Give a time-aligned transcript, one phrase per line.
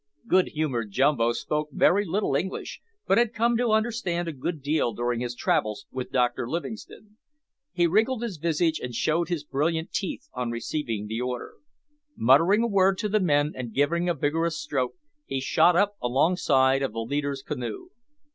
[0.27, 4.93] Good humoured Jumbo spoke very little English, but had come to understand a good deal
[4.95, 7.17] during his travels with Dr Livingstone.
[7.71, 11.53] He wrinkled his visage and showed his brilliant teeth on receiving the order.
[12.17, 14.95] Muttering a word to the men, and giving a vigorous stroke,
[15.27, 17.89] he shot up alongside of the leader's canoe.